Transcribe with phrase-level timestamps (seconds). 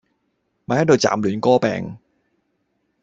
[0.65, 1.95] 咪係度劖亂歌柄